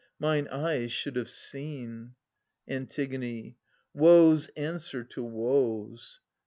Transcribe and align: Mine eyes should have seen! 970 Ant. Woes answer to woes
Mine 0.17 0.47
eyes 0.47 0.91
should 0.91 1.15
have 1.15 1.29
seen! 1.29 2.15
970 2.65 3.45
Ant. 3.49 3.55
Woes 3.95 4.47
answer 4.57 5.03
to 5.03 5.23
woes 5.23 6.19